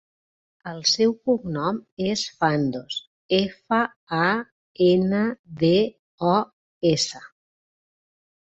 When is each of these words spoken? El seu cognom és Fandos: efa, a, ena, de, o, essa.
El 0.69 0.79
seu 0.91 1.11
cognom 1.29 1.75
és 2.05 2.23
Fandos: 2.39 2.97
efa, 3.41 3.83
a, 4.23 4.33
ena, 4.89 5.23
de, 5.65 5.73
o, 6.35 6.37
essa. 6.97 7.23